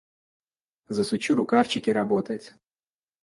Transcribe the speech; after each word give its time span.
Засучу 0.99 1.35
рукавчики: 1.35 1.91
работать? 1.99 2.53